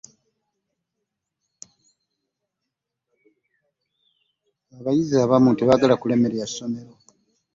[4.77, 6.91] Abayizi abamu tebaagala kulya mmere yessomero.